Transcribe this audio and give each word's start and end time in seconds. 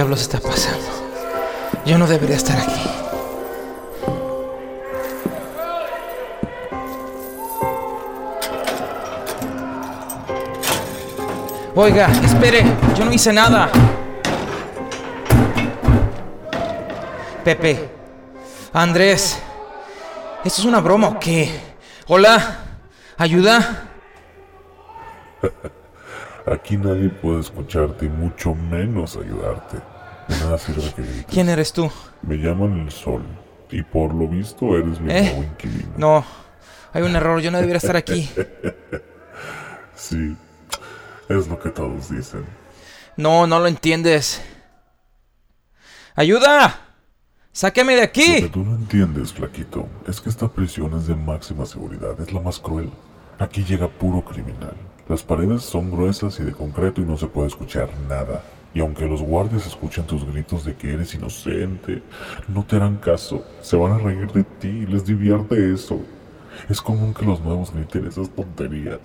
¿Qué 0.00 0.04
diablos 0.04 0.22
está 0.22 0.40
pasando? 0.40 0.88
Yo 1.84 1.98
no 1.98 2.06
debería 2.06 2.36
estar 2.36 2.58
aquí. 2.58 2.80
Oiga, 11.74 12.08
espere, 12.24 12.64
yo 12.96 13.04
no 13.04 13.12
hice 13.12 13.30
nada. 13.30 13.68
Pepe, 17.44 17.90
Andrés, 18.72 19.38
¿esto 20.42 20.62
es 20.62 20.64
una 20.64 20.80
broma 20.80 21.08
o 21.08 21.20
qué? 21.20 21.60
Hola, 22.06 22.60
ayuda. 23.18 23.90
Aquí 26.46 26.76
nadie 26.78 27.10
puede 27.10 27.40
escucharte 27.40 28.06
y 28.06 28.08
mucho 28.08 28.54
menos 28.54 29.16
ayudarte. 29.16 29.99
¿Quién 31.30 31.48
eres 31.48 31.72
tú? 31.72 31.90
Me 32.22 32.36
llaman 32.36 32.80
el 32.80 32.90
sol 32.90 33.22
y 33.70 33.82
por 33.82 34.14
lo 34.14 34.28
visto 34.28 34.76
eres 34.76 35.00
mi 35.00 35.12
¿Eh? 35.12 35.22
nuevo 35.22 35.42
inquilino. 35.44 35.92
No, 35.96 36.24
hay 36.92 37.02
un 37.02 37.14
error, 37.16 37.40
yo 37.40 37.50
no 37.50 37.58
debería 37.58 37.78
estar 37.78 37.96
aquí. 37.96 38.28
Sí, 39.94 40.34
es 41.28 41.46
lo 41.46 41.58
que 41.60 41.68
todos 41.68 42.08
dicen. 42.08 42.46
No, 43.18 43.46
no 43.46 43.60
lo 43.60 43.66
entiendes. 43.66 44.40
¡Ayuda! 46.14 46.80
¡Sáqueme 47.52 47.94
de 47.96 48.06
Lo 48.06 48.12
que 48.12 48.22
aquí! 48.22 48.48
tú 48.48 48.64
no 48.64 48.76
entiendes, 48.76 49.34
flaquito, 49.34 49.86
es 50.08 50.22
que 50.22 50.30
esta 50.30 50.48
prisión 50.48 50.96
es 50.98 51.06
de 51.06 51.14
máxima 51.14 51.66
seguridad, 51.66 52.18
es 52.18 52.32
la 52.32 52.40
más 52.40 52.58
cruel. 52.58 52.90
Aquí 53.38 53.62
llega 53.62 53.88
puro 53.88 54.24
criminal. 54.24 54.74
Las 55.06 55.22
paredes 55.22 55.62
son 55.64 55.90
gruesas 55.90 56.40
y 56.40 56.44
de 56.44 56.52
concreto 56.52 57.02
y 57.02 57.04
no 57.04 57.18
se 57.18 57.26
puede 57.26 57.48
escuchar 57.48 57.90
nada. 58.08 58.42
Y 58.72 58.80
aunque 58.80 59.06
los 59.06 59.20
guardias 59.20 59.66
escuchen 59.66 60.06
tus 60.06 60.24
gritos 60.24 60.64
de 60.64 60.76
que 60.76 60.92
eres 60.92 61.14
inocente, 61.14 62.02
no 62.48 62.64
te 62.64 62.76
harán 62.76 62.96
caso. 62.98 63.44
Se 63.62 63.76
van 63.76 63.92
a 63.92 63.98
reír 63.98 64.30
de 64.32 64.44
ti, 64.44 64.86
les 64.86 65.04
divierte 65.04 65.72
eso. 65.72 66.00
Es 66.68 66.80
común 66.80 67.12
que 67.12 67.24
los 67.24 67.40
nuevos 67.40 67.72
griten 67.72 68.06
esas 68.06 68.30
tonterías. 68.30 69.00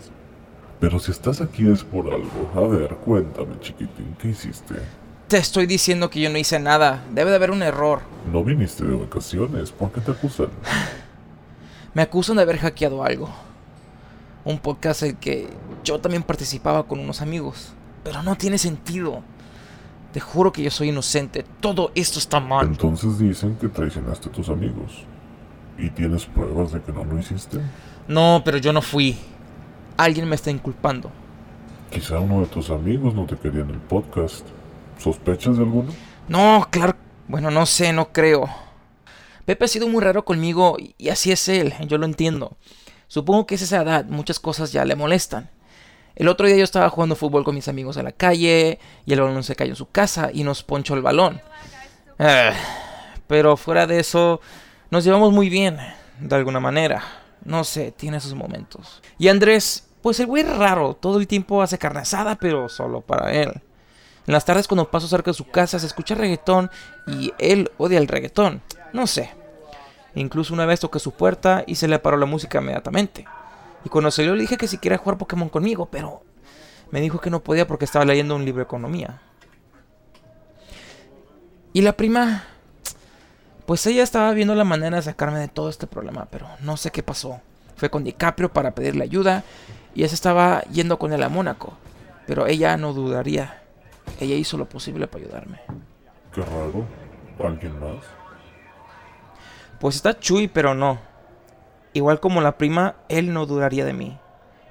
Pero 0.79 0.99
si 0.99 1.11
estás 1.11 1.41
aquí 1.41 1.67
es 1.67 1.83
por 1.83 2.05
algo. 2.13 2.51
A 2.53 2.61
ver, 2.67 2.95
cuéntame, 2.97 3.59
chiquitín, 3.59 4.15
¿qué 4.19 4.29
hiciste? 4.29 4.75
Te 5.27 5.37
estoy 5.37 5.65
diciendo 5.65 6.11
que 6.11 6.19
yo 6.19 6.29
no 6.29 6.37
hice 6.37 6.59
nada. 6.59 7.03
Debe 7.11 7.31
de 7.31 7.37
haber 7.37 7.49
un 7.49 7.63
error. 7.63 8.01
No 8.31 8.43
viniste 8.43 8.85
de 8.85 8.95
vacaciones, 8.95 9.71
¿por 9.71 9.91
qué 9.91 10.01
te 10.01 10.11
acusan? 10.11 10.49
Me 11.95 12.03
acusan 12.03 12.35
de 12.35 12.43
haber 12.43 12.57
hackeado 12.59 13.03
algo. 13.03 13.29
Un 14.43 14.59
podcast 14.59 15.01
en 15.01 15.09
el 15.09 15.17
que 15.17 15.47
yo 15.83 15.99
también 15.99 16.21
participaba 16.21 16.83
con 16.83 16.99
unos 16.99 17.21
amigos. 17.21 17.73
Pero 18.03 18.21
no 18.21 18.35
tiene 18.35 18.59
sentido. 18.59 19.23
Te 20.15 20.21
juro 20.21 20.53
que 20.53 20.63
yo 20.63 20.71
soy 20.71 20.87
inocente. 20.91 21.43
Todo 21.59 21.91
esto 21.93 22.19
está 22.19 22.39
mal. 22.39 22.65
Entonces 22.65 23.19
dicen 23.19 23.57
que 23.57 23.67
traicionaste 23.67 24.29
a 24.29 24.31
tus 24.31 24.47
amigos. 24.47 25.03
¿Y 25.77 25.89
tienes 25.89 26.25
pruebas 26.25 26.71
de 26.71 26.81
que 26.81 26.93
no 26.93 27.03
lo 27.03 27.19
hiciste? 27.19 27.59
No, 28.07 28.41
pero 28.45 28.57
yo 28.57 28.71
no 28.71 28.81
fui. 28.81 29.17
Alguien 29.97 30.29
me 30.29 30.35
está 30.35 30.51
inculpando. 30.51 31.11
Quizá 31.91 32.17
uno 32.21 32.39
de 32.39 32.45
tus 32.45 32.69
amigos 32.69 33.13
no 33.13 33.25
te 33.25 33.35
quería 33.35 33.63
en 33.63 33.71
el 33.71 33.79
podcast. 33.79 34.47
¿Sospechas 34.99 35.57
de 35.57 35.63
alguno? 35.63 35.91
No, 36.29 36.65
claro. 36.71 36.95
Bueno, 37.27 37.51
no 37.51 37.65
sé, 37.65 37.91
no 37.91 38.13
creo. 38.13 38.47
Pepe 39.43 39.65
ha 39.65 39.67
sido 39.67 39.89
muy 39.89 40.01
raro 40.01 40.23
conmigo 40.23 40.77
y- 40.79 40.95
y 40.97 41.09
así 41.09 41.33
es 41.33 41.49
él, 41.49 41.73
yo 41.89 41.97
lo 41.97 42.05
entiendo. 42.05 42.55
Supongo 43.09 43.45
que 43.47 43.55
es 43.55 43.61
esa 43.63 43.81
edad, 43.81 44.05
muchas 44.05 44.39
cosas 44.39 44.71
ya 44.71 44.85
le 44.85 44.95
molestan. 44.95 45.49
El 46.15 46.29
otro 46.29 46.47
día 46.47 46.55
yo 46.55 46.63
estaba 46.63 46.89
jugando 46.89 47.15
fútbol 47.15 47.43
con 47.43 47.55
mis 47.55 47.67
amigos 47.67 47.97
en 47.97 48.05
la 48.05 48.13
calle 48.13 48.79
y 49.05 49.13
el 49.13 49.21
balón 49.21 49.43
se 49.43 49.55
cayó 49.55 49.71
en 49.71 49.75
su 49.75 49.89
casa 49.89 50.29
y 50.33 50.43
nos 50.43 50.63
ponchó 50.63 50.93
el 50.93 51.01
balón. 51.01 51.41
Ah, 52.17 52.53
pero 53.27 53.57
fuera 53.57 53.85
de 53.85 53.99
eso, 53.99 54.39
nos 54.89 55.03
llevamos 55.03 55.33
muy 55.33 55.49
bien, 55.49 55.77
de 56.19 56.35
alguna 56.35 56.61
manera. 56.61 57.03
No 57.43 57.65
sé, 57.65 57.91
tiene 57.91 58.21
sus 58.21 58.33
momentos. 58.33 59.01
Y 59.17 59.27
Andrés, 59.27 59.87
pues 60.01 60.19
el 60.21 60.27
güey 60.27 60.43
es 60.43 60.57
raro, 60.57 60.93
todo 60.93 61.19
el 61.19 61.27
tiempo 61.27 61.61
hace 61.61 61.77
carne 61.77 61.99
asada, 61.99 62.35
pero 62.35 62.69
solo 62.69 63.01
para 63.01 63.33
él. 63.33 63.61
En 64.27 64.33
las 64.33 64.45
tardes 64.45 64.67
cuando 64.67 64.89
paso 64.89 65.07
cerca 65.07 65.31
de 65.31 65.35
su 65.35 65.45
casa 65.45 65.77
se 65.79 65.85
escucha 65.85 66.15
reggaetón 66.15 66.71
y 67.07 67.33
él 67.37 67.71
odia 67.77 67.97
el 67.97 68.07
reggaetón. 68.07 68.61
No 68.93 69.05
sé. 69.05 69.31
Incluso 70.15 70.53
una 70.53 70.65
vez 70.65 70.79
toqué 70.79 70.99
su 70.99 71.11
puerta 71.11 71.63
y 71.67 71.75
se 71.75 71.89
le 71.89 71.99
paró 71.99 72.17
la 72.17 72.25
música 72.25 72.59
inmediatamente. 72.59 73.25
Y 73.85 73.89
cuando 73.89 74.09
salió 74.11 74.35
le 74.35 74.41
dije 74.41 74.57
que 74.57 74.67
si 74.67 74.79
quería 74.79 74.97
jugar 74.97 75.17
Pokémon 75.17 75.47
conmigo, 75.47 75.85
pero 75.85 76.23
me 76.91 76.99
dijo 77.01 77.21
que 77.21 77.29
no 77.29 77.41
podía 77.41 77.67
porque 77.67 77.85
estaba 77.85 78.03
leyendo 78.03 78.35
un 78.35 78.43
libro 78.43 78.59
de 78.59 78.65
economía. 78.65 79.21
Y 81.71 81.81
la 81.81 81.93
prima, 81.93 82.45
pues 83.67 83.85
ella 83.85 84.01
estaba 84.01 84.31
viendo 84.33 84.55
la 84.55 84.63
manera 84.63 84.97
de 84.97 85.03
sacarme 85.03 85.39
de 85.39 85.47
todo 85.47 85.69
este 85.69 85.85
problema, 85.87 86.27
pero 86.31 86.47
no 86.61 86.77
sé 86.77 86.89
qué 86.91 87.03
pasó. 87.03 87.41
Fue 87.75 87.89
con 87.91 88.03
DiCaprio 88.03 88.51
para 88.51 88.71
pedirle 88.71 89.03
ayuda 89.03 89.43
y 89.93 89.99
ella 89.99 90.09
se 90.09 90.15
estaba 90.15 90.61
yendo 90.63 90.97
con 90.97 91.13
él 91.13 91.21
a 91.21 91.29
Mónaco, 91.29 91.77
pero 92.25 92.47
ella 92.47 92.77
no 92.77 92.91
dudaría. 92.93 93.61
Ella 94.19 94.35
hizo 94.35 94.57
lo 94.57 94.65
posible 94.67 95.07
para 95.07 95.25
ayudarme. 95.25 95.59
Qué 96.33 96.41
raro. 96.41 96.85
¿Alguien 97.43 97.79
más? 97.79 98.03
Pues 99.79 99.97
está 99.97 100.17
Chuy, 100.17 100.47
pero 100.47 100.73
no. 100.73 100.97
Igual 101.95 102.19
como 102.19 102.41
la 102.41 102.57
prima, 102.57 102.95
él 103.07 103.31
no 103.33 103.45
dudaría 103.45 103.85
de 103.85 103.93
mí. 103.93 104.19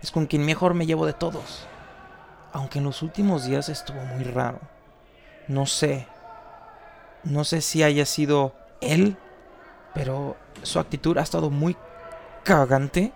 Es 0.02 0.10
con 0.10 0.26
quien 0.26 0.44
mejor 0.44 0.74
me 0.74 0.84
llevo 0.84 1.06
de 1.06 1.14
todos. 1.14 1.66
Aunque 2.52 2.80
en 2.80 2.84
los 2.84 3.00
últimos 3.00 3.46
días 3.46 3.70
estuvo 3.70 3.98
muy 4.02 4.24
raro. 4.24 4.60
No 5.48 5.64
sé. 5.64 6.06
No 7.22 7.44
sé 7.44 7.62
si 7.62 7.82
haya 7.82 8.04
sido 8.04 8.52
él, 8.82 9.16
pero 9.94 10.36
su 10.62 10.78
actitud 10.78 11.16
ha 11.16 11.22
estado 11.22 11.48
muy 11.48 11.78
cagante 12.42 13.14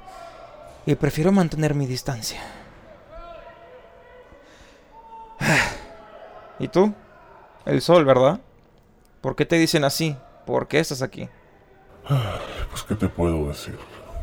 y 0.87 0.95
prefiero 0.95 1.31
mantener 1.31 1.75
mi 1.75 1.85
distancia. 1.85 2.41
¿Y 6.59 6.69
tú? 6.69 6.95
El 7.67 7.83
sol, 7.83 8.07
¿verdad? 8.07 8.41
¿Por 9.21 9.37
qué 9.37 9.45
te 9.45 9.57
dicen 9.57 9.85
así? 9.85 10.17
¿Por 10.47 10.67
qué 10.67 10.79
estás 10.79 11.03
aquí? 11.03 11.29
Pues, 12.71 12.83
¿qué 12.83 12.95
te 12.95 13.09
puedo 13.09 13.49
decir? 13.49 13.79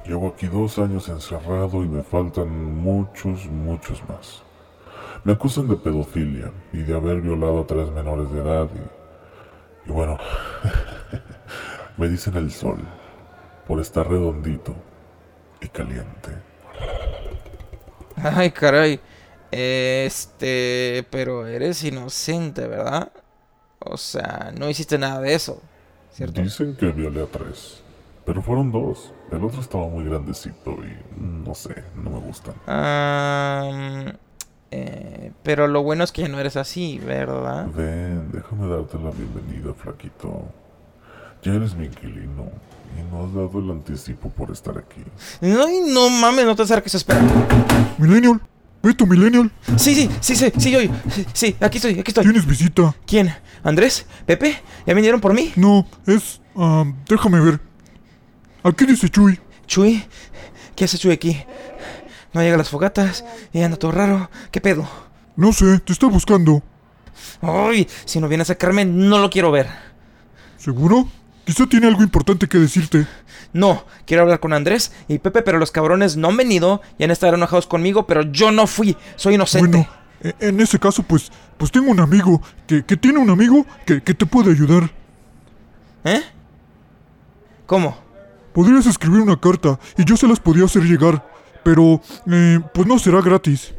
Llevo 0.08 0.28
aquí 0.30 0.48
dos 0.48 0.78
años 0.78 1.10
encerrado 1.10 1.84
y 1.84 1.88
me 1.88 2.04
faltan 2.04 2.50
muchos, 2.76 3.46
muchos 3.48 4.08
más. 4.08 4.44
Me 5.24 5.34
acusan 5.34 5.68
de 5.68 5.76
pedofilia 5.76 6.52
y 6.72 6.84
de 6.84 6.96
haber 6.96 7.22
violado 7.22 7.62
a 7.62 7.68
tres 7.68 7.90
menores 7.92 8.32
de 8.32 8.42
edad 8.42 8.70
y... 8.76 9.90
Y 9.90 9.92
bueno, 9.92 10.18
me 11.98 12.08
dicen 12.08 12.36
el 12.38 12.52
sol 12.52 12.80
por 13.68 13.80
estar 13.80 14.08
redondito 14.08 14.76
y 15.62 15.68
caliente. 15.68 16.32
Ay, 18.16 18.52
caray. 18.52 19.00
Este, 19.52 21.06
pero 21.10 21.48
eres 21.48 21.84
inocente, 21.84 22.68
¿verdad? 22.68 23.12
O 23.80 23.98
sea, 23.98 24.52
no 24.58 24.70
hiciste 24.70 24.98
nada 24.98 25.22
de 25.22 25.34
eso, 25.34 25.62
¿cierto? 26.12 26.42
Dicen 26.42 26.76
que 26.76 26.88
violé 26.88 27.24
a 27.24 27.28
tres, 27.28 27.84
pero 28.26 28.42
fueron 28.42 28.72
dos. 28.72 29.14
El 29.32 29.44
otro 29.44 29.62
estaba 29.62 29.88
muy 29.88 30.04
grandecito 30.06 30.72
y 30.72 31.22
no 31.22 31.54
sé, 31.56 31.84
no 31.96 32.10
me 32.12 32.20
gustan. 32.20 32.54
Am, 32.68 34.14
eh, 34.72 35.32
pero 35.44 35.68
lo 35.68 35.84
bueno 35.84 36.04
es 36.04 36.12
que 36.12 36.24
ya 36.24 36.28
no 36.28 36.40
eres 36.40 36.56
así, 36.58 37.00
¿verdad? 37.00 37.68
Ven, 37.76 38.32
déjame 38.32 38.68
darte 38.68 38.98
la 38.98 39.12
bienvenida, 39.12 39.74
flaquito. 39.74 40.44
Ya 41.44 41.54
eres 41.54 41.76
mi 41.76 41.86
inquilino 41.86 42.50
y 42.98 43.14
no 43.14 43.26
has 43.26 43.34
dado 43.34 43.60
el 43.60 43.70
anticipo 43.72 44.30
por 44.30 44.52
estar 44.52 44.78
aquí. 44.78 45.02
Ay, 45.42 45.82
no 45.88 46.10
mames, 46.10 46.46
no 46.46 46.56
te 46.56 46.64
acerques, 46.64 46.96
espera. 46.96 47.22
Millennial, 47.98 48.42
Beto 48.82 49.06
Millennial, 49.06 49.52
Sí, 49.78 49.94
sí, 49.96 50.10
sí, 50.22 50.36
sí, 50.36 50.52
sí, 50.58 50.72
yo, 50.72 50.80
sí, 51.10 51.26
sí, 51.34 51.56
aquí 51.60 51.78
estoy, 51.78 52.00
aquí 52.00 52.10
estoy. 52.10 52.24
tienes 52.24 52.46
visita. 52.46 52.96
¿Quién? 53.06 53.32
¿Andrés? 53.64 54.06
¿Pepe? 54.26 54.58
¿Ya 54.88 54.94
vinieron 54.94 55.22
por 55.22 55.34
mí? 55.34 55.52
No, 55.56 55.86
es... 56.08 56.42
ah, 56.56 56.84
déjame 57.08 57.40
ver. 57.40 57.60
Aquí 58.66 58.86
dice 58.86 59.10
Chuy. 59.10 59.40
Chuy, 59.68 60.04
¿qué 60.76 60.86
hace 60.86 60.98
Chuy 60.98 61.12
aquí? 61.12 61.44
No 62.34 62.42
llega 62.42 62.56
a 62.56 62.58
las 62.58 62.70
fogatas 62.70 63.24
y 63.54 63.62
anda 63.62 63.78
todo 63.78 63.92
raro. 63.92 64.30
¿Qué 64.52 64.60
pedo? 64.60 64.88
No 65.36 65.54
sé, 65.54 65.80
te 65.80 65.94
está 65.94 66.08
buscando. 66.08 66.64
Ay, 67.42 67.88
si 68.06 68.20
no 68.20 68.28
viene 68.28 68.42
a 68.42 68.46
sacarme, 68.46 68.84
no 68.84 69.20
lo 69.20 69.30
quiero 69.30 69.52
ver. 69.52 69.68
¿Seguro? 70.58 71.08
Quizá 71.46 71.68
tiene 71.68 71.86
algo 71.86 72.02
importante 72.02 72.48
que 72.48 72.58
decirte. 72.58 73.06
No, 73.54 73.86
quiero 74.08 74.24
hablar 74.24 74.40
con 74.40 74.52
Andrés 74.52 74.92
y 75.08 75.20
Pepe, 75.20 75.44
pero 75.44 75.60
los 75.60 75.72
cabrones 75.72 76.18
no 76.18 76.30
han 76.30 76.38
venido 76.38 76.82
y 76.98 77.04
han 77.04 77.12
estado 77.12 77.36
enojados 77.36 77.68
conmigo, 77.68 78.08
pero 78.08 78.24
yo 78.24 78.52
no 78.52 78.66
fui, 78.66 78.98
soy 79.16 79.36
inocente. 79.36 79.78
Bueno, 79.78 80.36
e- 80.40 80.48
en 80.48 80.60
ese 80.60 80.80
caso, 80.80 81.04
pues, 81.04 81.32
pues 81.58 81.72
tengo 81.72 81.92
un 81.92 82.00
amigo 82.00 82.42
que, 82.66 82.84
que 82.84 82.98
tiene 82.98 83.20
un 83.20 83.30
amigo 83.30 83.64
que, 83.86 84.02
que 84.02 84.16
te 84.16 84.26
puede 84.26 84.52
ayudar. 84.52 84.92
¿Eh? 86.04 86.22
¿Cómo? 87.68 88.05
Podrías 88.56 88.86
escribir 88.86 89.20
una 89.20 89.38
carta 89.38 89.78
y 89.98 90.06
yo 90.06 90.16
se 90.16 90.28
las 90.30 90.40
podría 90.40 90.64
hacer 90.64 90.82
llegar. 90.84 91.22
Pero, 91.62 92.00
eh, 92.32 92.60
pues 92.74 92.88
no 92.88 92.98
será 92.98 93.20
gratis. 93.22 93.74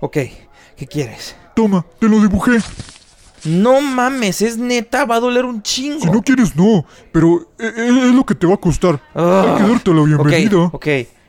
Ok, 0.00 0.16
¿qué 0.74 0.86
quieres? 0.86 1.36
Toma, 1.54 1.84
te 1.98 2.08
lo 2.08 2.18
dibujé. 2.18 2.58
No 3.44 3.82
mames, 3.82 4.40
es 4.40 4.56
neta, 4.56 5.04
va 5.04 5.16
a 5.16 5.20
doler 5.20 5.44
un 5.44 5.62
chingo. 5.62 6.00
Si 6.00 6.10
no 6.10 6.22
quieres, 6.22 6.56
no. 6.56 6.86
Pero 7.12 7.46
e- 7.58 7.66
e- 7.66 8.08
es, 8.08 8.14
lo 8.14 8.24
que 8.24 8.34
te 8.34 8.46
va 8.46 8.54
a 8.54 8.58
costar. 8.58 9.02
Ah, 9.14 9.44
Hay 9.56 9.62
que 9.62 9.68
darte 9.70 9.92
la 9.92 10.02
bienvenida. 10.02 10.58
Ok, 10.64 10.74
ok, 10.74 10.86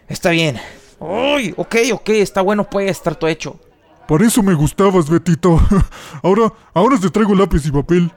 está 0.08 0.30
bien. 0.30 0.58
Uy, 1.00 1.54
ok, 1.58 1.76
ok, 1.94 2.10
está 2.12 2.42
bueno, 2.42 2.70
puede 2.70 2.90
estar 2.90 3.16
todo 3.16 3.30
hecho. 3.30 3.60
Para 4.08 4.26
eso 4.26 4.42
me 4.42 4.54
gustabas, 4.54 5.10
Betito. 5.10 5.60
ahora, 6.24 6.54
ahora 6.74 6.98
te 6.98 7.10
traigo 7.10 7.36
lápiz 7.36 7.66
y 7.66 7.72
papel. 7.72 8.10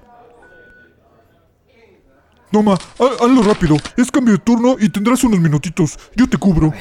Toma, 2.53 2.75
ha- 2.75 3.25
hazlo 3.25 3.43
rápido. 3.43 3.77
Es 3.97 4.11
cambio 4.11 4.35
de 4.35 4.39
turno 4.41 4.77
y 4.79 4.89
tendrás 4.91 5.25
unos 5.25 5.41
minutitos. 5.41 5.99
Yo 6.15 6.29
te 6.29 6.37
cubro. 6.37 6.73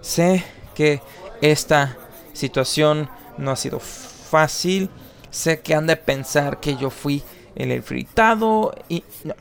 Sé 0.00 0.44
que 0.74 1.02
esta 1.42 1.96
situación 2.32 3.08
no 3.36 3.50
ha 3.50 3.56
sido 3.56 3.78
fácil. 3.80 4.88
Sé 5.30 5.60
que 5.60 5.74
han 5.74 5.86
de 5.86 5.96
pensar 5.96 6.58
que 6.60 6.76
yo 6.76 6.90
fui 6.90 7.22
el 7.54 7.72
infiltrado 7.72 8.74
y 8.88 9.04
no, 9.24 9.34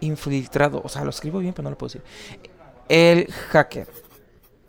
infiltrado, 0.00 0.82
o 0.84 0.88
sea, 0.88 1.04
lo 1.04 1.10
escribo 1.10 1.38
bien, 1.38 1.54
pero 1.54 1.64
no 1.64 1.70
lo 1.70 1.78
puedo 1.78 1.88
decir. 1.94 2.02
El 2.88 3.32
hacker, 3.50 3.86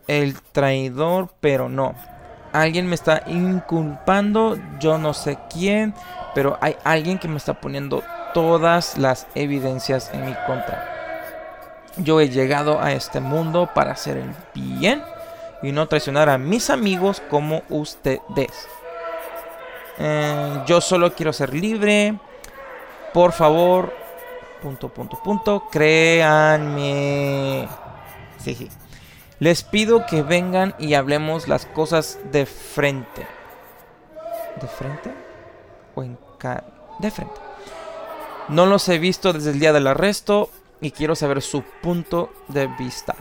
el 0.08 0.40
traidor, 0.54 1.34
pero 1.42 1.68
no. 1.68 1.96
Alguien 2.54 2.88
me 2.88 2.96
está 2.96 3.24
inculpando, 3.28 4.58
yo 4.80 4.98
no 4.98 5.14
sé 5.14 5.38
quién, 5.52 5.94
pero 6.34 6.58
hay 6.62 6.78
alguien 6.86 7.18
que 7.20 7.28
me 7.28 7.36
está 7.38 7.60
poniendo 7.60 8.02
todas 8.36 8.98
las 8.98 9.28
evidencias 9.34 10.12
en 10.14 10.26
mi 10.26 10.34
contra. 10.46 10.92
Yo 11.96 12.20
he 12.20 12.28
llegado 12.28 12.82
a 12.82 12.92
este 12.92 13.22
mundo 13.22 13.70
para 13.74 13.94
hacer 13.94 14.18
el 14.18 14.36
bien 14.54 15.02
y 15.64 15.72
no 15.72 15.88
traicionar 15.88 16.28
a 16.28 16.38
mis 16.38 16.70
amigos 16.70 17.22
como 17.30 17.64
ustedes. 17.70 18.68
Eh, 19.98 20.64
yo 20.66 20.82
solo 20.82 21.14
quiero 21.14 21.32
ser 21.32 21.54
libre. 21.54 22.20
Por 23.14 23.32
favor, 23.32 23.94
punto, 24.62 24.90
punto, 24.90 25.18
punto, 25.24 25.70
créanme. 25.72 27.70
Sí, 28.40 28.54
sí. 28.54 28.70
Les 29.40 29.64
pido 29.64 30.06
que 30.06 30.24
vengan 30.24 30.76
y 30.78 30.96
hablemos 30.96 31.48
las 31.48 31.66
cosas 31.66 32.20
de 32.34 32.46
frente. 32.46 33.26
¿De 34.60 34.68
frente? 34.68 35.14
¿O 35.96 36.04
en 36.04 36.18
ca 36.38 36.66
De 37.00 37.10
frente. 37.10 37.45
No 38.50 38.66
los 38.66 38.88
he 38.90 39.00
visto 39.00 39.34
desde 39.34 39.52
el 39.52 39.60
día 39.60 39.74
del 39.74 39.88
arresto 39.88 40.50
y 40.80 40.92
quiero 40.92 41.16
saber 41.16 41.42
su 41.42 41.64
punto 41.82 42.32
de 42.48 42.68
vista. 42.68 43.16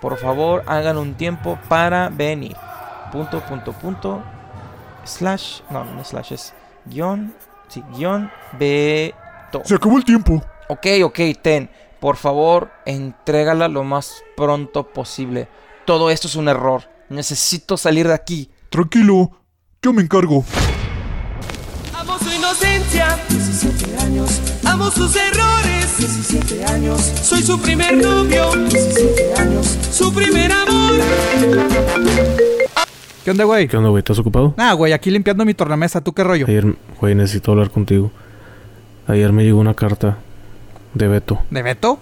Por 0.00 0.16
favor, 0.16 0.62
hagan 0.66 0.96
un 0.96 1.14
tiempo 1.14 1.58
para 1.68 2.08
venir. 2.08 2.56
Punto, 3.12 3.40
punto, 3.40 3.72
punto. 3.72 4.22
Slash. 5.04 5.60
No, 5.70 5.84
no 5.84 6.00
es 6.00 6.08
slash, 6.08 6.32
es 6.32 6.54
guion. 6.86 7.34
Sí, 7.68 7.82
guion. 7.94 8.30
Beto. 8.58 9.62
Se 9.64 9.74
acabó 9.74 9.98
el 9.98 10.04
tiempo. 10.04 10.42
Ok, 10.68 10.86
ok, 11.04 11.20
Ten. 11.42 11.70
Por 12.00 12.16
favor, 12.16 12.70
entrégala 12.86 13.68
lo 13.68 13.84
más 13.84 14.22
pronto 14.36 14.86
posible. 14.86 15.48
Todo 15.84 16.10
esto 16.10 16.28
es 16.28 16.36
un 16.36 16.48
error. 16.48 16.84
Necesito 17.10 17.76
salir 17.76 18.08
de 18.08 18.14
aquí. 18.14 18.50
Tranquilo. 18.70 19.32
Yo 19.82 19.92
me 19.92 20.02
encargo. 20.02 20.44
Inocencia, 22.40 23.18
17 23.28 23.98
años. 24.02 24.40
Amo 24.64 24.90
sus 24.90 25.14
errores, 25.14 25.98
17 25.98 26.64
años. 26.72 26.98
Soy 27.22 27.42
su 27.42 27.60
primer 27.60 27.98
novio, 27.98 28.52
17 28.56 29.34
años. 29.36 29.76
Su 29.92 30.10
primer 30.10 30.50
amor. 30.50 30.94
¿Qué 33.22 33.30
onda, 33.30 33.44
güey? 33.44 33.68
¿Qué 33.68 33.76
onda, 33.76 33.90
güey? 33.90 33.98
¿Estás 33.98 34.18
ocupado? 34.20 34.54
Ah, 34.56 34.72
güey, 34.72 34.94
aquí 34.94 35.10
limpiando 35.10 35.44
mi 35.44 35.52
tornamesa. 35.52 36.00
¿Tú 36.00 36.14
qué 36.14 36.24
rollo? 36.24 36.46
Ayer, 36.48 36.76
güey, 36.98 37.14
necesito 37.14 37.52
hablar 37.52 37.70
contigo. 37.70 38.10
Ayer 39.06 39.32
me 39.32 39.44
llegó 39.44 39.60
una 39.60 39.74
carta 39.74 40.16
de 40.94 41.08
Beto. 41.08 41.42
¿De 41.50 41.60
Beto? 41.60 41.98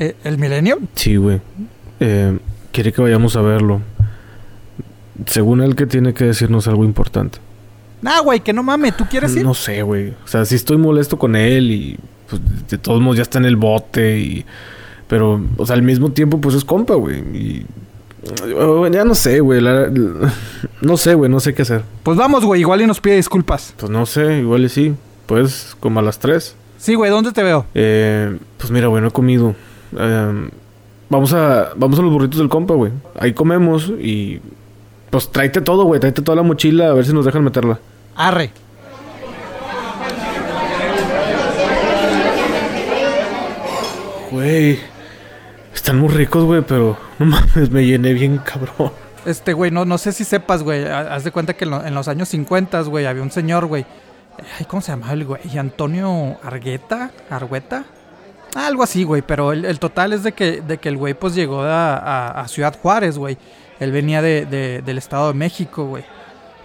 ¿Eh, 0.00 0.16
¿El 0.24 0.36
Milenio? 0.36 0.80
Sí, 0.96 1.14
güey. 1.14 1.40
Eh, 2.00 2.36
quiere 2.72 2.92
que 2.92 3.00
vayamos 3.00 3.36
a 3.36 3.40
verlo. 3.40 3.82
Según 5.26 5.62
él, 5.62 5.76
que 5.76 5.86
tiene 5.86 6.12
que 6.12 6.24
decirnos 6.24 6.66
algo 6.66 6.84
importante. 6.84 7.38
Ah, 8.04 8.20
güey, 8.20 8.40
que 8.40 8.52
no 8.52 8.62
mames. 8.62 8.96
¿Tú 8.96 9.04
quieres 9.08 9.34
ir? 9.36 9.44
No 9.44 9.54
sé, 9.54 9.82
güey. 9.82 10.10
O 10.24 10.26
sea, 10.28 10.44
sí 10.44 10.54
estoy 10.54 10.76
molesto 10.76 11.18
con 11.18 11.36
él 11.36 11.70
y 11.70 11.98
pues, 12.28 12.40
de 12.68 12.78
todos 12.78 13.00
modos 13.00 13.16
ya 13.16 13.22
está 13.22 13.38
en 13.38 13.44
el 13.46 13.56
bote 13.56 14.18
y... 14.18 14.44
Pero, 15.08 15.40
o 15.58 15.66
sea, 15.66 15.76
al 15.76 15.82
mismo 15.82 16.10
tiempo, 16.12 16.40
pues 16.40 16.54
es 16.54 16.64
compa, 16.64 16.94
güey. 16.94 17.18
Y... 17.36 17.66
eh, 18.42 18.90
Ya 18.92 19.04
no 19.04 19.14
sé, 19.14 19.40
güey. 19.40 19.60
la- 19.60 19.90
No 20.80 20.96
sé, 20.96 21.14
güey. 21.14 21.30
No 21.30 21.40
sé 21.40 21.54
qué 21.54 21.62
hacer. 21.62 21.82
Pues 22.02 22.16
vamos, 22.16 22.44
güey. 22.44 22.60
Igual 22.62 22.80
y 22.82 22.86
nos 22.86 23.00
pide 23.00 23.16
disculpas. 23.16 23.74
Pues 23.76 23.90
no 23.90 24.06
sé. 24.06 24.38
Igual 24.40 24.64
y 24.64 24.68
sí. 24.68 24.94
Pues 25.26 25.76
como 25.80 26.00
a 26.00 26.02
las 26.02 26.18
3. 26.18 26.56
Sí, 26.78 26.94
güey. 26.94 27.10
¿Dónde 27.10 27.32
te 27.32 27.42
veo? 27.42 27.66
Eh, 27.74 28.36
pues 28.58 28.70
mira, 28.70 28.88
güey, 28.88 29.00
no 29.02 29.08
he 29.08 29.12
comido. 29.12 29.54
Eh, 29.96 30.48
vamos 31.08 31.32
a 31.32 31.70
vamos 31.76 31.98
a 31.98 32.02
los 32.02 32.12
burritos 32.12 32.38
del 32.38 32.48
compa, 32.48 32.74
güey. 32.74 32.92
Ahí 33.18 33.32
comemos 33.34 33.88
y 34.00 34.40
pues 35.10 35.30
tráete 35.30 35.60
todo, 35.60 35.84
güey. 35.84 36.00
Tráete 36.00 36.22
toda 36.22 36.36
la 36.36 36.42
mochila 36.42 36.88
a 36.88 36.92
ver 36.94 37.04
si 37.06 37.12
nos 37.12 37.24
dejan 37.24 37.44
meterla. 37.44 37.78
Arre. 38.16 38.52
Güey, 44.30 44.78
están 45.74 45.98
muy 45.98 46.08
ricos, 46.08 46.44
güey, 46.44 46.62
pero 46.62 46.96
no 47.18 47.26
mames, 47.26 47.70
me 47.70 47.84
llené 47.86 48.12
bien 48.12 48.38
cabrón. 48.38 48.92
Este, 49.24 49.52
güey, 49.52 49.70
no, 49.70 49.84
no 49.84 49.96
sé 49.98 50.12
si 50.12 50.24
sepas, 50.24 50.62
güey. 50.62 50.84
ha- 50.86 51.14
Haz 51.14 51.24
de 51.24 51.30
cuenta 51.30 51.54
que 51.54 51.64
en, 51.64 51.70
lo- 51.70 51.84
en 51.84 51.94
los 51.94 52.08
años 52.08 52.28
50, 52.28 52.82
güey, 52.82 53.06
había 53.06 53.22
un 53.22 53.30
señor, 53.30 53.66
güey. 53.66 53.86
Ay, 54.58 54.66
¿cómo 54.66 54.82
se 54.82 54.92
llamaba 54.92 55.12
el 55.12 55.24
güey? 55.24 55.40
Antonio 55.56 56.36
Argueta, 56.42 57.10
Argueta. 57.30 57.84
Ah, 58.56 58.66
algo 58.66 58.82
así, 58.82 59.04
güey. 59.04 59.22
Pero 59.22 59.52
el, 59.52 59.64
el 59.64 59.78
total 59.78 60.12
es 60.12 60.22
de 60.24 60.32
que, 60.32 60.60
de 60.60 60.78
que 60.78 60.88
el 60.88 60.96
güey, 60.96 61.14
pues 61.14 61.34
llegó 61.34 61.62
a, 61.62 61.96
a- 61.96 62.40
a 62.40 62.48
Ciudad 62.48 62.76
Juárez, 62.80 63.16
güey. 63.16 63.38
Él 63.80 63.92
venía 63.92 64.20
de, 64.20 64.46
de- 64.46 64.82
del 64.82 64.98
Estado 64.98 65.28
de 65.28 65.34
México, 65.34 65.84
güey. 65.86 66.04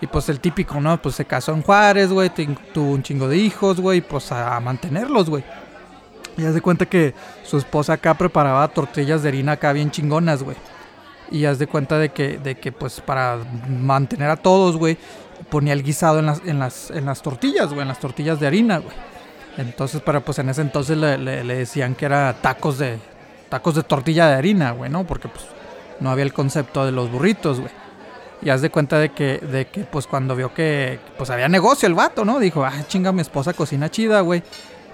Y 0.02 0.08
pues 0.08 0.30
el 0.30 0.40
típico, 0.40 0.80
¿no? 0.80 1.02
Pues 1.02 1.16
se 1.16 1.26
casó 1.26 1.52
en 1.54 1.62
Juárez, 1.62 2.10
güey. 2.12 2.30
Tuvo 2.30 2.92
un 2.92 3.04
chingo 3.04 3.28
de 3.28 3.38
hijos, 3.38 3.82
güey. 3.82 4.02
Pues 4.02 4.32
a, 4.32 4.56
a 4.56 4.60
mantenerlos, 4.60 5.30
güey. 5.30 5.44
Y 6.38 6.46
haz 6.46 6.54
de 6.54 6.62
cuenta 6.62 6.86
que 6.86 7.14
su 7.44 7.58
esposa 7.58 7.94
acá 7.94 8.14
preparaba 8.14 8.66
tortillas 8.70 9.22
de 9.24 9.30
harina 9.30 9.54
acá 9.54 9.74
bien 9.74 9.92
chingonas, 9.92 10.42
güey. 10.42 10.56
Y 11.32 11.44
haz 11.46 11.60
de 11.60 11.68
cuenta 11.68 11.98
de 12.00 12.10
que, 12.10 12.38
de 12.38 12.56
que 12.56 12.72
pues 12.72 13.02
para 13.02 13.38
mantener 13.68 14.30
a 14.30 14.38
todos, 14.38 14.78
güey, 14.78 14.98
ponía 15.50 15.74
el 15.74 15.84
guisado 15.84 16.20
en 16.20 16.28
las, 16.28 16.42
en 16.46 16.60
las, 16.60 16.92
en 16.92 17.06
las 17.06 17.22
tortillas, 17.22 17.68
güey, 17.70 17.82
en 17.82 17.90
las 17.90 18.00
tortillas 18.00 18.40
de 18.40 18.48
harina, 18.48 18.78
güey. 18.78 18.96
Entonces, 19.58 20.02
pero 20.06 20.22
pues 20.22 20.40
en 20.40 20.48
ese 20.50 20.62
entonces 20.62 20.98
le, 20.98 21.18
le- 21.18 21.44
le 21.44 21.56
decían 21.56 21.94
que 21.96 22.06
era 22.06 22.34
tacos 22.42 22.78
de, 22.78 22.98
tacos 23.50 23.76
de 23.76 23.84
tortilla 23.84 24.28
de 24.30 24.36
harina, 24.36 24.72
güey, 24.72 24.90
¿no? 24.90 25.04
Porque 25.06 25.28
pues 25.28 25.44
no 26.00 26.10
había 26.10 26.24
el 26.24 26.32
concepto 26.34 26.86
de 26.86 26.94
los 26.94 27.12
burritos, 27.12 27.60
güey. 27.60 27.72
Y 28.42 28.50
haz 28.50 28.62
de 28.62 28.70
cuenta 28.70 28.98
de 29.00 29.10
que, 29.10 29.38
de 29.40 29.68
que 29.68 29.82
pues 29.82 30.08
cuando 30.08 30.36
vio 30.36 30.54
que 30.54 31.00
pues 31.18 31.30
había 31.30 31.50
negocio 31.50 31.88
el 31.88 31.94
vato, 31.94 32.24
¿no? 32.24 32.40
Dijo, 32.40 32.64
ah, 32.64 32.72
chinga, 32.88 33.12
mi 33.12 33.22
esposa 33.22 33.54
cocina 33.54 33.90
chida, 33.90 34.22
güey. 34.22 34.44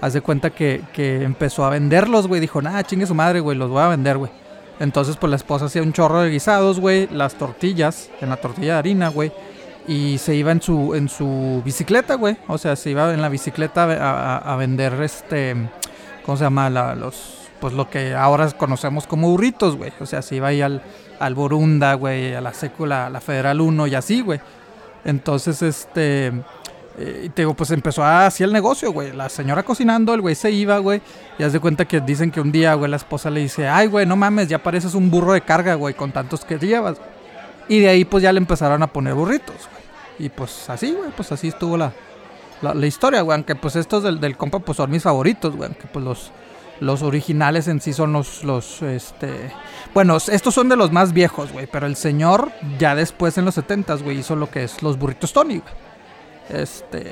Haz 0.01 0.13
de 0.13 0.21
cuenta 0.21 0.49
que, 0.49 0.81
que 0.93 1.23
empezó 1.23 1.63
a 1.63 1.69
venderlos, 1.69 2.27
güey. 2.27 2.41
Dijo, 2.41 2.61
nah, 2.61 2.81
chingue 2.83 3.05
su 3.05 3.13
madre, 3.15 3.39
güey, 3.39 3.57
los 3.57 3.69
voy 3.69 3.81
a 3.83 3.87
vender, 3.87 4.17
güey. 4.17 4.31
Entonces, 4.79 5.15
pues 5.15 5.29
la 5.29 5.35
esposa 5.37 5.65
hacía 5.65 5.81
un 5.83 5.93
chorro 5.93 6.21
de 6.21 6.31
guisados, 6.31 6.79
güey. 6.79 7.07
Las 7.11 7.35
tortillas, 7.35 8.09
en 8.19 8.29
la 8.29 8.37
tortilla 8.37 8.73
de 8.73 8.79
harina, 8.79 9.09
güey. 9.09 9.31
Y 9.87 10.17
se 10.17 10.33
iba 10.35 10.51
en 10.51 10.61
su, 10.61 10.95
en 10.95 11.07
su 11.07 11.61
bicicleta, 11.63 12.15
güey. 12.15 12.35
O 12.47 12.57
sea, 12.57 12.75
se 12.75 12.89
iba 12.89 13.13
en 13.13 13.21
la 13.21 13.29
bicicleta 13.29 13.83
a, 13.83 14.37
a- 14.37 14.55
vender 14.57 14.93
este. 15.03 15.55
¿Cómo 16.25 16.35
se 16.37 16.43
llama? 16.43 16.69
La- 16.71 16.95
los. 16.95 17.44
Pues 17.65 17.73
lo 17.73 17.89
que 17.89 18.13
ahora 18.13 18.51
conocemos 18.51 19.07
como 19.07 19.27
burritos, 19.31 19.75
güey. 19.75 19.91
O 19.99 20.05
sea, 20.05 20.21
se 20.21 20.35
iba 20.35 20.49
ahí 20.49 20.61
al, 20.61 20.83
al 21.19 21.33
Borunda, 21.33 21.95
güey, 21.95 22.35
a 22.35 22.39
la 22.39 22.53
Sécula, 22.53 23.07
a 23.07 23.09
la 23.09 23.19
Federal 23.19 23.59
1 23.59 23.87
y 23.87 23.95
así, 23.95 24.21
güey. 24.21 24.39
Entonces, 25.03 25.63
este. 25.63 26.27
eh, 26.99 27.31
te 27.33 27.41
digo, 27.41 27.55
pues 27.55 27.71
empezó 27.71 28.03
a 28.03 28.27
hacer 28.27 28.45
el 28.45 28.53
negocio, 28.53 28.91
güey. 28.93 29.13
La 29.13 29.29
señora 29.29 29.63
cocinando, 29.63 30.13
el 30.13 30.21
güey 30.21 30.35
se 30.35 30.51
iba, 30.51 30.77
güey. 30.77 31.01
Y 31.39 31.43
haz 31.43 31.53
de 31.53 31.59
cuenta 31.59 31.85
que 31.85 32.01
dicen 32.01 32.29
que 32.29 32.39
un 32.39 32.51
día, 32.51 32.75
güey, 32.75 32.91
la 32.91 32.97
esposa 32.97 33.31
le 33.31 33.39
dice, 33.39 33.67
ay, 33.67 33.87
güey, 33.87 34.05
no 34.05 34.15
mames, 34.15 34.47
ya 34.47 34.61
pareces 34.61 34.93
un 34.93 35.09
burro 35.09 35.33
de 35.33 35.41
carga, 35.41 35.73
güey, 35.73 35.95
con 35.95 36.11
tantos 36.11 36.45
que 36.45 36.59
llevas. 36.59 36.97
Y 37.67 37.79
de 37.79 37.89
ahí, 37.89 38.05
pues 38.05 38.21
ya 38.21 38.31
le 38.31 38.37
empezaron 38.37 38.83
a 38.83 38.87
poner 38.93 39.15
burritos, 39.15 39.55
güey. 39.55 40.27
Y 40.27 40.29
pues 40.29 40.69
así, 40.69 40.93
güey, 40.93 41.09
pues 41.17 41.31
así 41.31 41.47
estuvo 41.47 41.77
la, 41.77 41.93
la, 42.61 42.75
la 42.75 42.85
historia, 42.85 43.21
güey. 43.23 43.35
Aunque 43.35 43.55
pues 43.55 43.75
estos 43.75 44.03
del, 44.03 44.19
del 44.19 44.37
compa, 44.37 44.59
pues 44.59 44.75
son 44.77 44.91
mis 44.91 45.01
favoritos, 45.01 45.55
güey. 45.55 45.69
Aunque 45.69 45.87
pues 45.87 46.05
los, 46.05 46.31
los 46.79 47.01
originales 47.01 47.67
en 47.67 47.81
sí 47.81 47.93
son 47.93 48.13
los, 48.13 48.43
los, 48.43 48.81
este... 48.81 49.51
Bueno, 49.93 50.17
estos 50.17 50.53
son 50.53 50.69
de 50.69 50.75
los 50.75 50.91
más 50.91 51.13
viejos, 51.13 51.51
güey. 51.51 51.67
Pero 51.67 51.85
el 51.85 51.95
señor, 51.95 52.51
ya 52.77 52.95
después 52.95 53.37
en 53.37 53.45
los 53.45 53.55
70 53.55 53.95
güey, 53.95 54.19
hizo 54.19 54.35
lo 54.35 54.49
que 54.49 54.63
es 54.63 54.81
los 54.83 54.97
burritos 54.97 55.33
Tony, 55.33 55.59
güey 55.59 55.85
este 56.49 57.11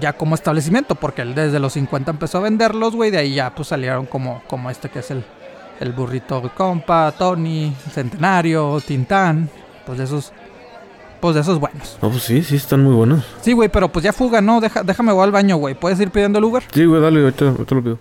ya 0.00 0.12
como 0.12 0.34
establecimiento 0.34 0.94
porque 0.94 1.22
él 1.22 1.34
desde 1.34 1.58
los 1.58 1.72
50 1.74 2.10
empezó 2.10 2.38
a 2.38 2.42
venderlos, 2.42 2.94
güey, 2.94 3.10
de 3.10 3.18
ahí 3.18 3.34
ya 3.34 3.54
pues 3.54 3.68
salieron 3.68 4.06
como 4.06 4.42
como 4.46 4.70
este 4.70 4.88
que 4.88 4.98
es 4.98 5.10
el 5.10 5.24
el 5.80 5.92
burrito 5.92 6.50
compa, 6.54 7.12
Tony, 7.12 7.74
Centenario, 7.92 8.80
Tintán, 8.86 9.48
pues 9.84 9.98
de 9.98 10.04
esos 10.04 10.32
Pues 11.20 11.34
de 11.34 11.40
esos 11.40 11.58
buenos. 11.58 11.98
No, 12.02 12.10
pues 12.10 12.22
sí, 12.22 12.42
sí, 12.42 12.56
están 12.56 12.84
muy 12.84 12.94
buenos. 12.94 13.24
Sí, 13.40 13.52
güey, 13.52 13.68
pero 13.68 13.88
pues 13.88 14.04
ya 14.04 14.12
fuga, 14.12 14.40
¿no? 14.40 14.60
Deja, 14.60 14.82
déjame 14.82 15.12
voy 15.12 15.24
al 15.24 15.32
baño, 15.32 15.56
güey. 15.56 15.74
¿Puedes 15.74 15.98
ir 15.98 16.10
pidiendo 16.10 16.38
el 16.38 16.44
Uber? 16.44 16.62
Sí, 16.72 16.84
güey, 16.84 17.00
dale, 17.00 17.22
ahorita, 17.22 17.46
ahorita 17.46 17.74
lo 17.74 17.82
pido. 17.82 17.98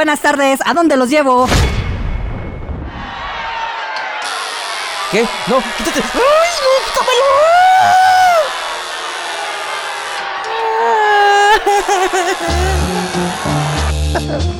Buenas 0.00 0.20
tardes, 0.20 0.60
¿a 0.64 0.72
dónde 0.72 0.96
los 0.96 1.10
llevo? 1.10 1.46
¿Qué? 5.10 5.28
No, 5.46 5.62
quítate. 5.76 6.00
¡Ay, 6.14 6.20
no, 6.64 6.70
quítamelo! 14.16 14.54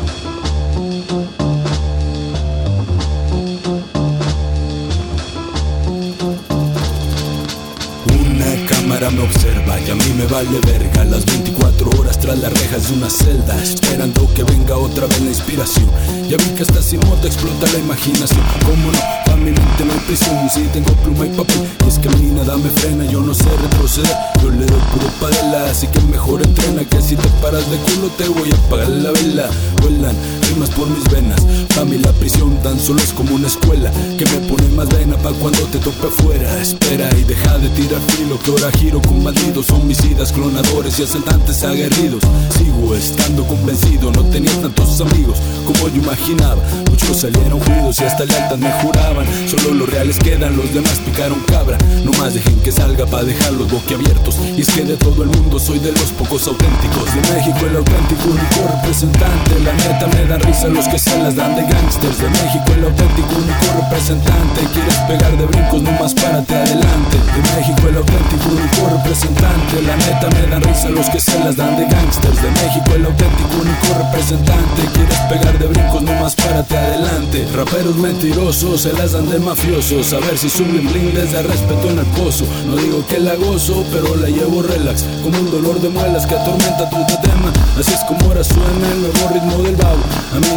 Cámara 9.10 9.12
me 9.12 9.22
observa 9.22 9.80
y 9.80 9.90
a 9.90 9.94
mí 9.94 10.14
me 10.16 10.26
vale 10.26 10.60
verga. 10.66 11.04
Las 11.04 11.24
24 11.26 11.90
horas 11.98 12.18
tras 12.18 12.38
las 12.38 12.52
rejas 12.52 12.88
de 12.88 12.96
una 12.96 13.10
celda 13.10 13.60
Esperando 13.62 14.32
que 14.34 14.44
venga 14.44 14.76
otra 14.76 15.06
vez 15.06 15.20
la 15.20 15.28
inspiración. 15.28 15.90
Ya 16.28 16.36
vi 16.36 16.44
que 16.56 16.62
hasta 16.62 16.82
sin 16.82 17.00
moto 17.00 17.26
explota 17.26 17.66
la 17.72 17.78
imaginación. 17.78 18.44
¿Cómo 18.64 18.90
no? 18.92 19.29
Mi 19.40 19.52
mente 19.52 19.84
no 19.86 19.92
hay 19.92 19.98
prisión 20.00 20.36
Si 20.50 20.62
tengo 20.72 20.92
pluma 21.02 21.26
y 21.26 21.30
papel. 21.30 21.66
Y 21.84 21.88
es 21.88 21.98
que 21.98 22.08
a 22.08 22.12
mí 22.12 22.30
nada 22.30 22.56
me 22.56 22.68
frena 22.70 23.04
Yo 23.06 23.20
no 23.20 23.34
sé 23.34 23.44
retroceder. 23.44 24.16
Yo 24.42 24.50
le 24.50 24.66
doy 24.66 24.80
puro 24.92 25.06
padela 25.20 25.70
Así 25.70 25.86
que 25.86 26.00
mejor 26.00 26.42
entrena 26.42 26.84
Que 26.84 27.00
si 27.00 27.16
te 27.16 27.28
paras 27.42 27.68
de 27.70 27.76
culo 27.78 28.08
te 28.18 28.28
voy 28.28 28.50
a 28.50 28.54
apagar 28.66 28.88
la 28.88 29.10
vela. 29.12 29.48
Vuelan 29.80 30.14
rimas 30.48 30.70
por 30.70 30.88
mis 30.88 31.04
venas 31.10 31.40
Pa' 31.74 31.84
mí 31.84 31.98
la 31.98 32.12
prisión 32.12 32.56
tan 32.62 32.78
solo 32.78 33.00
es 33.00 33.12
como 33.12 33.34
una 33.34 33.46
escuela 33.46 33.90
Que 34.18 34.24
me 34.26 34.46
pone 34.48 34.68
más 34.76 34.88
vena 34.88 35.16
pa' 35.16 35.32
cuando 35.32 35.60
te 35.72 35.78
tope 35.78 36.08
afuera. 36.08 36.60
Espera 36.60 37.08
y 37.18 37.22
deja 37.22 37.58
de 37.58 37.68
tirar 37.70 38.00
filo 38.08 38.38
Que 38.42 38.50
ahora 38.50 38.70
giro 38.78 39.00
con 39.00 39.24
bandidos 39.24 39.70
Homicidas, 39.70 40.32
clonadores 40.32 40.98
y 40.98 41.04
asaltantes 41.04 41.64
aguerridos. 41.64 42.22
Sigo 42.58 42.94
estando 42.94 43.46
convencido 43.46 44.10
No 44.12 44.22
tenía 44.24 44.52
tantos 44.60 45.00
amigos 45.00 45.38
como 45.64 45.88
yo 45.88 46.02
imaginaba. 46.02 46.62
Muchos 46.90 47.16
salieron 47.18 47.60
juidos 47.60 48.00
y 48.00 48.04
hasta 48.04 48.24
lealtad 48.24 48.56
me 48.56 48.70
juraban 48.82 49.26
Solo 49.46 49.74
los 49.74 49.88
reales 49.88 50.18
quedan, 50.18 50.56
los 50.56 50.72
demás 50.72 51.00
picaron 51.04 51.40
cabra. 51.46 51.78
No 52.04 52.12
más 52.12 52.34
dejen 52.34 52.60
que 52.60 52.72
salga 52.72 53.06
pa' 53.06 53.22
dejarlos 53.22 53.70
boquiabiertos. 53.70 54.36
Y 54.56 54.62
es 54.62 54.68
que 54.68 54.84
de 54.84 54.96
todo 54.96 55.22
el 55.22 55.30
mundo 55.30 55.58
soy 55.58 55.78
de 55.78 55.92
los 55.92 56.10
pocos 56.12 56.46
auténticos. 56.46 57.06
De 57.14 57.20
México 57.34 57.66
el 57.66 57.76
auténtico 57.76 58.24
único 58.30 58.60
representante. 58.76 59.58
La 59.64 59.72
neta 59.72 60.06
me 60.08 60.26
dan 60.26 60.40
risa 60.40 60.68
los 60.68 60.86
que 60.88 60.98
se 60.98 61.16
las 61.18 61.36
dan 61.36 61.56
de 61.56 61.62
gangsters. 61.62 62.18
De 62.18 62.28
México 62.28 62.66
el 62.74 62.84
auténtico 62.84 63.32
único 63.36 63.66
representante. 63.82 64.60
Quieres 64.72 64.98
pegar 65.08 65.36
de 65.36 65.46
brincos, 65.46 65.82
no 65.82 65.92
más 65.92 66.14
párate 66.14 66.54
adelante. 66.54 67.16
De 67.34 67.40
México 67.56 67.88
el 67.88 67.96
auténtico 67.96 68.46
único 68.50 68.96
representante. 68.96 69.82
La 69.82 69.96
neta 69.96 70.28
me 70.34 70.46
dan 70.46 70.62
risa 70.62 70.88
los 70.90 71.08
que 71.10 71.20
se 71.20 71.38
las 71.40 71.56
dan 71.56 71.76
de 71.76 71.86
gangsters. 71.86 72.42
De 72.42 72.50
México 72.50 72.94
el 72.94 73.04
auténtico 73.06 73.54
único 73.60 73.86
representante. 73.98 74.82
Quieres 74.94 75.18
pegar 75.28 75.58
de 75.58 75.66
brincos, 75.66 76.02
no 76.02 76.12
más 76.20 76.34
párate 76.34 76.76
adelante. 76.76 77.46
Raperos 77.54 77.96
mentirosos, 77.96 78.82
se 78.82 78.92
las 78.92 79.12
dan 79.12 79.19
de 79.28 79.38
mafiosos 79.38 80.12
A 80.12 80.20
ver 80.20 80.38
si 80.38 80.48
suben 80.48 80.86
bling 80.90 81.14
desde 81.14 81.42
respeto 81.42 81.90
en 81.90 81.98
el 81.98 82.06
pozo 82.06 82.44
No 82.66 82.76
digo 82.76 83.04
que 83.06 83.18
la 83.18 83.34
gozo, 83.36 83.84
pero 83.92 84.16
la 84.16 84.28
llevo 84.28 84.62
relax 84.62 85.04
Como 85.22 85.38
un 85.38 85.50
dolor 85.50 85.80
de 85.80 85.88
muelas 85.88 86.26
que 86.26 86.34
atormenta 86.34 86.88
tu 86.88 86.96
tema 87.22 87.52
Así 87.78 87.92
es 87.92 88.04
como 88.04 88.20
ahora 88.26 88.44
suena 88.44 88.92
el 88.92 89.00
nuevo 89.00 89.28
ritmo 89.32 89.62
del 89.62 89.76
babo 89.76 90.00
A 90.34 90.38
mí 90.38 90.48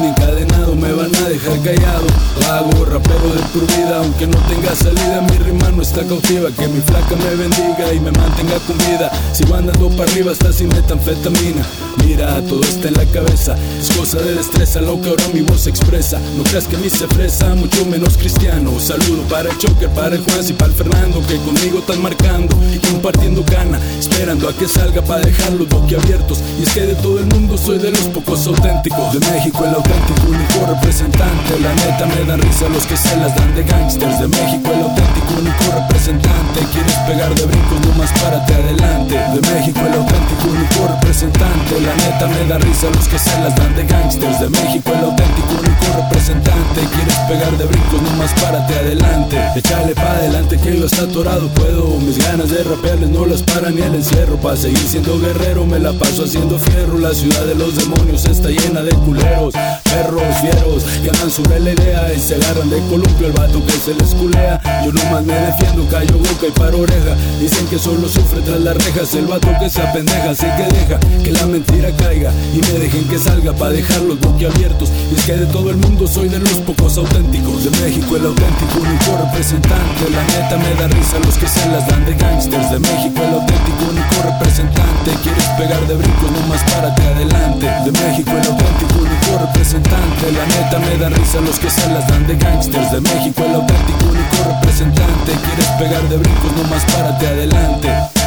callado. 1.60 2.08
Hago 2.52 2.86
rapero 2.86 3.30
de 3.30 3.44
vida 3.78 3.98
Aunque 3.98 4.28
no 4.28 4.38
tenga 4.48 4.76
salida 4.76 5.22
mi 5.22 5.38
rima 5.38 5.70
no 5.70 5.82
está 5.82 6.04
cautiva. 6.04 6.50
Que 6.52 6.68
mi 6.68 6.82
flaca 6.82 7.16
me 7.16 7.36
bendiga 7.36 7.94
y 7.94 8.00
me 8.00 8.12
mantenga 8.12 8.58
con 8.68 8.78
vida. 8.78 9.12
Sigo 9.34 9.56
andando 9.56 9.90
para 9.90 10.12
arriba 10.12 10.32
hasta 10.32 10.52
sin 10.52 10.70
metanfetamina 10.70 11.64
Mira, 12.06 12.42
todo 12.48 12.62
está 12.62 12.88
en 12.90 12.96
la 12.96 13.06
cabeza. 13.06 13.56
Es 13.80 13.96
cosa 13.96 14.20
de 14.20 14.36
destreza 14.36 14.82
lo 14.82 15.00
que 15.02 15.10
ahora 15.10 15.24
mi 15.34 15.42
voz 15.42 15.68
expresa. 15.68 16.20
No 16.38 16.44
creas 16.44 16.68
que 16.68 16.76
a 16.76 16.80
mí 16.80 16.90
se 16.90 17.08
fresa, 17.08 17.54
mucho 17.56 17.86
menos 17.86 18.18
cristiano. 18.18 18.80
Saludo 18.80 19.24
para 19.30 19.50
el 19.50 19.58
Choker, 19.58 19.90
para 19.90 20.16
el 20.16 20.24
Juan 20.24 20.46
y 20.48 20.54
para 20.54 20.72
el 20.72 20.74
Fernando 20.74 21.22
Que 21.28 21.38
conmigo 21.38 21.80
están 21.80 22.02
marcando 22.02 22.56
y 22.74 22.78
compartiendo 22.80 23.44
cana. 23.46 23.80
Esperando 24.00 24.50
a 24.50 24.54
que 24.54 24.68
salga 24.68 25.02
para 25.02 25.22
dejarlos 25.22 25.70
boquiabiertos. 25.70 26.40
Y 26.60 26.64
es 26.64 26.74
que 26.74 26.82
de 26.82 26.96
todo 26.96 27.20
el 27.20 27.26
mundo 27.28 27.58
soy 27.58 27.78
de 27.78 27.92
los 27.92 28.02
pocos 28.02 28.46
auténticos. 28.48 29.14
De 29.14 29.20
México 29.32 29.64
el 29.66 29.76
auténtico 29.76 30.28
único 30.28 30.74
representante 30.74 31.43
La 31.44 31.74
neta 31.76 32.06
me 32.08 32.26
dan 32.26 32.40
risa 32.42 32.68
los 32.70 32.86
que 32.88 32.96
se 32.98 33.16
las 33.18 33.36
dan 33.36 33.54
de 33.54 33.64
gangsters 33.64 34.20
De 34.20 34.28
México. 34.28 34.72
El 34.74 34.82
auténtico 34.82 35.34
único 35.38 35.64
representante. 35.76 36.60
Quieres 36.72 36.96
pegar 37.06 37.36
de 37.36 37.46
brincos, 37.46 37.80
no 37.86 37.94
más 37.96 38.12
párate 38.14 38.54
adelante. 38.54 39.16
De 39.16 39.42
México 39.54 39.80
el 39.86 39.94
auténtico 39.94 40.50
único 40.50 40.88
representante. 40.88 41.82
La 41.82 41.94
neta 41.96 42.28
me 42.28 42.48
da 42.48 42.58
risa 42.58 42.88
los 42.90 43.08
que 43.08 43.20
se 43.20 43.38
las 43.40 43.56
dan 43.56 43.76
de 43.76 43.84
gangsters 43.86 44.40
De 44.40 44.50
México. 44.50 44.92
El 44.94 45.04
auténtico 45.06 45.54
único 45.60 45.86
representante. 45.96 46.82
Quieres 46.96 47.18
pegar 47.28 47.52
de 47.58 47.66
brincos, 47.66 48.02
no 48.02 48.10
más 48.18 48.34
párate 48.42 48.74
adelante. 48.74 49.38
Échale 49.56 49.94
pa' 49.94 50.18
adelante 50.18 50.58
que 50.58 50.80
yo 50.80 50.86
está 50.86 51.04
atorado. 51.04 51.48
Puedo 51.50 52.00
Mis 52.00 52.18
ganas 52.18 52.50
de 52.50 52.64
rapearles 52.64 53.10
no 53.10 53.26
las 53.26 53.44
para 53.44 53.70
ni 53.70 53.82
el 53.82 53.96
encierro. 53.96 54.38
Pa' 54.38 54.56
seguir 54.56 54.88
siendo 54.88 55.20
guerrero 55.20 55.66
me 55.66 55.78
la 55.78 55.94
paso 55.94 56.24
haciendo 56.24 56.58
fierro. 56.58 56.98
La 56.98 57.14
ciudad 57.14 57.46
de 57.46 57.56
los 57.56 57.76
demonios 57.76 58.26
está 58.26 58.50
llena 58.50 58.82
de 58.82 58.92
culeros 58.96 59.54
Perros 59.94 60.24
fieros 60.42 60.84
que 61.04 61.10
andan 61.10 61.30
sobre 61.34 61.60
la 61.60 61.72
idea 61.72 62.14
Y 62.14 62.20
se 62.20 62.36
agarran 62.36 62.70
de 62.70 62.78
columpio 62.90 63.28
el 63.28 63.34
vato 63.34 63.66
que 63.66 63.72
se 63.72 63.96
les 63.96 64.14
culea. 64.14 64.62
Yo 64.86 64.92
nomás 64.92 65.26
me 65.26 65.34
defiendo, 65.34 65.88
callo 65.90 66.18
boca 66.20 66.46
y 66.48 66.52
paro 66.52 66.80
oreja. 66.82 67.16
Dicen 67.40 67.66
que 67.68 67.80
solo 67.80 68.08
sufre 68.08 68.42
tras 68.42 68.60
las 68.60 68.78
rejas 68.78 69.14
El 69.16 69.26
vato 69.26 69.50
que 69.60 69.70
se 69.70 69.82
apendeja, 69.82 70.30
así 70.30 70.46
que 70.46 70.66
deja 70.78 71.00
que 71.24 71.32
la 71.32 71.46
mentira 71.48 71.90
caiga 71.98 72.32
Y 72.54 72.60
me 72.60 72.80
dejen 72.80 73.08
que 73.08 73.18
salga 73.18 73.54
pa' 73.54 73.70
dejarlos 73.70 74.20
boquiabiertos. 74.20 74.90
Y 75.12 75.16
es 75.16 75.26
que 75.26 75.34
de 75.34 75.46
todo 75.48 75.72
el 75.72 75.78
mundo 75.78 76.08
soy 76.08 76.30
de 76.30 76.38
los 76.38 76.58
pocos 76.70 76.98
auténticos. 76.98 77.64
De 77.64 77.72
México 77.82 78.16
el 78.16 78.26
auténtico 78.28 78.80
único 78.80 79.18
representante. 79.26 80.10
La 80.14 80.24
neta 80.38 80.58
me 80.58 80.76
da 80.80 80.88
risa 80.88 81.18
los 81.26 81.36
que 81.38 81.48
se 81.48 81.68
las 81.70 81.88
dan 81.88 82.06
de 82.06 82.14
gangsters. 82.14 82.70
De 82.70 82.80
México 82.80 83.18
el 83.26 83.34
auténtico 83.34 83.82
único 83.90 84.16
representante. 84.22 85.10
Quieres 85.24 85.48
pegar 85.58 85.82
de 85.88 85.96
brincos, 85.96 86.30
no 86.30 86.48
más 86.48 86.62
párate 86.70 87.02
adelante. 87.02 87.66
De 87.86 87.92
México 87.92 88.32
el 88.32 88.46
auténtico 88.46 89.02
único 89.02 89.46
representante. 89.48 90.32
La 90.32 90.46
neta 90.46 90.80
me 90.80 90.98
da 90.98 91.10
risa 91.10 91.23
los 91.42 91.58
que 91.58 91.70
se 91.70 91.90
las 91.90 92.08
dan 92.08 92.28
de 92.28 92.36
gangsters. 92.36 92.92
De 92.92 93.02
México 93.02 93.44
el 93.46 93.56
auténtico 93.56 94.06
único 94.06 94.36
representante. 94.46 95.32
Quieres 95.46 95.68
pegar 95.80 96.08
de 96.10 96.18
brincos, 96.18 96.52
no 96.56 96.64
más 96.70 96.84
párate 96.86 97.28
adelante 97.28 98.23